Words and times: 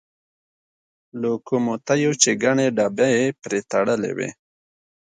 لوکوموتیو 1.21 2.11
چې 2.21 2.29
ګڼې 2.43 2.67
ډبې 2.77 3.13
پرې 3.41 3.59
تړلې 3.71 4.11
وې. 4.17 4.29